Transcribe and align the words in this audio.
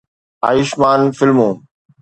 Ayushmann 0.47 1.11
فلمون 1.17 1.57